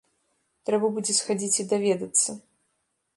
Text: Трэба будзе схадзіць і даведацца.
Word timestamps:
Трэба 0.69 0.89
будзе 0.95 1.13
схадзіць 1.19 1.59
і 1.65 1.69
даведацца. 1.75 2.29